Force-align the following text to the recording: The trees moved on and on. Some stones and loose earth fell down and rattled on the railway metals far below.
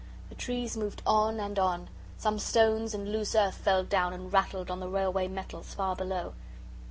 The 0.29 0.35
trees 0.35 0.75
moved 0.75 1.03
on 1.05 1.39
and 1.39 1.59
on. 1.59 1.87
Some 2.17 2.39
stones 2.39 2.95
and 2.95 3.11
loose 3.11 3.35
earth 3.35 3.53
fell 3.57 3.83
down 3.83 4.13
and 4.13 4.33
rattled 4.33 4.71
on 4.71 4.79
the 4.79 4.89
railway 4.89 5.27
metals 5.27 5.75
far 5.75 5.95
below. 5.95 6.33